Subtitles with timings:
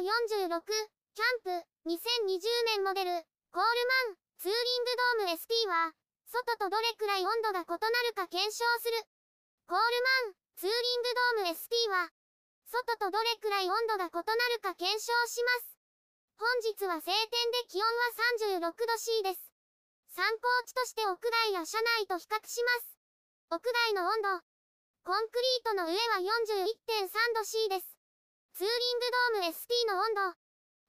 [0.00, 0.60] 46、
[1.14, 1.50] キャンプ、
[1.88, 3.10] 2020年モデル、
[3.52, 4.90] コールマン、ツーリング
[5.24, 5.92] ドーム ST は、
[6.28, 9.00] 外とどれくらい温度が異なるか検証する。
[9.64, 9.84] コール
[10.28, 11.08] マン、ツーリング
[11.40, 12.10] ドーム ST は、
[12.68, 14.20] 外とどれくらい温度が異な
[14.52, 15.78] るか検証します。
[16.36, 19.40] 本日は晴天で気温は36度 C です。
[20.12, 22.98] 参考値として屋外や車内と比較します。
[23.48, 24.28] 屋外の温度。
[25.04, 27.95] コンクリートの上は41.3度 C です。
[28.56, 28.98] ツーリン
[29.36, 30.32] グドーム ST の温度。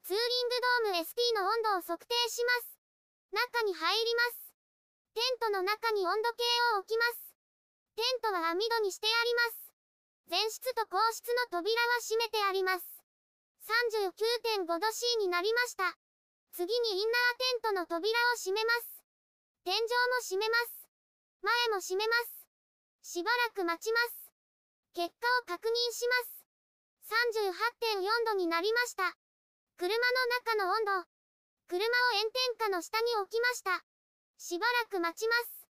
[0.08, 0.56] ツーリング
[0.88, 2.80] ドーム ST の温度を測定します。
[3.36, 4.56] 中に入ります。
[5.12, 6.48] テントの中に温度計
[6.80, 7.36] を置きます。
[8.00, 9.76] テントは網戸にしてあります。
[10.32, 12.88] 前室と後室の扉は閉めてあります。
[13.68, 15.92] 39.5度 C になりました。
[16.56, 19.04] 次にインナーテントの扉を閉めます。
[19.68, 20.88] 天井も閉めます。
[21.44, 22.48] 前も閉めます。
[23.04, 24.32] しばらく待ちます。
[24.96, 26.47] 結果を確認します。
[27.08, 29.16] 38.4度になりました。
[29.78, 31.08] 車の中の温度。
[31.68, 31.90] 車を
[32.20, 33.84] 炎天下の下に置きました。
[34.38, 35.68] しばらく待ちます。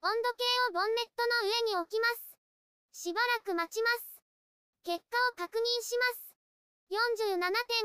[0.00, 2.38] 温度計をボンネットの上に置きます。
[2.92, 4.22] しばらく待ちます。
[4.84, 6.28] 結果を確認します。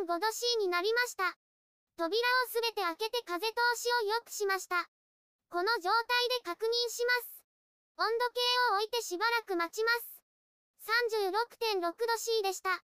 [0.07, 1.35] 47.5度 C になりました。
[1.97, 4.87] 扉をすべて開けて風通しを良くしました。
[5.49, 7.43] この状態で確認します。
[7.97, 8.39] 温度計
[8.71, 10.13] を置いてしばらく待ちます。
[11.81, 12.83] 36.6度 C でした。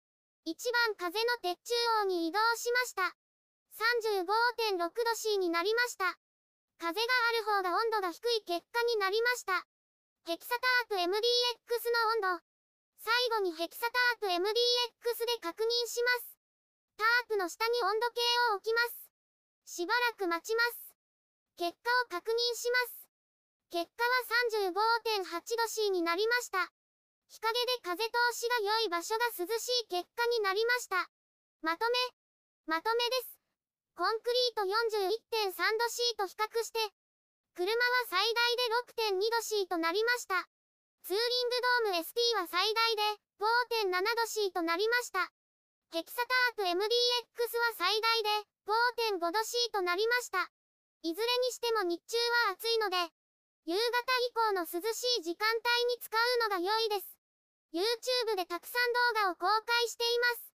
[0.45, 3.15] 一番風の鉄中央に移動しました。
[4.75, 6.19] 35.6度 C になりました。
[6.77, 9.63] 風がある方が温度が低い結果になりました。
[10.27, 11.15] ヘキサタープ MDX の
[12.27, 12.43] 温度。
[12.99, 14.43] 最後にヘキサタープ MDX
[15.31, 16.35] で確認します。
[16.97, 19.75] タープの下に温度計を置きます。
[19.79, 20.95] しばらく待ちます。
[21.55, 23.07] 結果を確認します。
[23.71, 26.67] 結果は35.8度 C になりました。
[27.33, 31.09] 日陰で風通しが良い場所が涼しい結果になりました。
[31.65, 31.97] まとめ。
[32.69, 33.41] まとめです。
[33.97, 34.61] コンクリート
[35.49, 36.77] 41.3度 C と比較して、
[37.57, 40.45] 車は最大で6.2度 C となりました。
[41.09, 41.57] ツーリング
[41.89, 43.01] ドーム ST は最大で
[43.89, 45.25] 5.7度 C となりました。
[45.89, 46.85] ヘキサタープ MDX は
[47.81, 48.29] 最大で
[49.17, 50.53] 5.5度 C となりました。
[51.01, 52.13] いずれにしても日中
[52.45, 52.97] は暑いので、
[53.65, 53.81] 夕方
[54.21, 57.22] 以降の涼しい時間帯に使うのが良いです。
[57.73, 60.53] YouTube でたくさん動画を公開しています。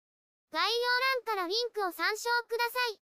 [0.51, 3.06] 概要欄からリンクを参照ください。